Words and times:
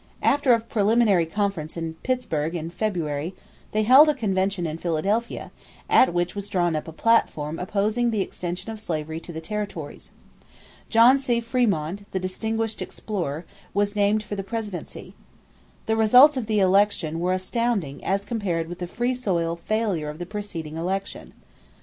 After 0.23 0.51
a 0.51 0.59
preliminary 0.59 1.27
conference 1.27 1.77
in 1.77 1.93
Pittsburgh 2.01 2.55
in 2.55 2.71
February, 2.71 3.35
they 3.71 3.83
held 3.83 4.09
a 4.09 4.15
convention 4.15 4.65
in 4.65 4.79
Philadelphia 4.79 5.51
at 5.91 6.11
which 6.11 6.33
was 6.33 6.49
drawn 6.49 6.75
up 6.75 6.87
a 6.87 6.91
platform 6.91 7.59
opposing 7.59 8.09
the 8.09 8.21
extension 8.21 8.71
of 8.71 8.79
slavery 8.79 9.19
to 9.19 9.31
the 9.31 9.39
territories. 9.39 10.09
John 10.89 11.19
C. 11.19 11.39
Frémont, 11.39 12.05
the 12.13 12.19
distinguished 12.19 12.81
explorer, 12.81 13.45
was 13.75 13.95
named 13.95 14.23
for 14.23 14.35
the 14.35 14.41
presidency. 14.43 15.13
The 15.85 15.95
results 15.95 16.35
of 16.35 16.47
the 16.47 16.59
election 16.61 17.19
were 17.19 17.33
astounding 17.33 18.03
as 18.03 18.25
compared 18.25 18.69
with 18.69 18.79
the 18.79 18.87
Free 18.87 19.13
soil 19.13 19.55
failure 19.55 20.09
of 20.09 20.17
the 20.17 20.25
preceding 20.25 20.77
election. 20.77 21.33